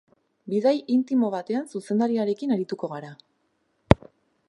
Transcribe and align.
Bidai 0.53 0.73
intimo 0.95 1.29
batean 1.35 1.69
zuzendariarekin 1.75 2.57
arituko 2.57 2.93
gara. 2.97 3.15